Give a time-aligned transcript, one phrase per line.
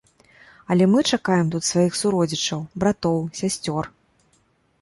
[0.75, 3.83] Але мы чакаем тут сваіх суродзічаў, братоў, сясцёр.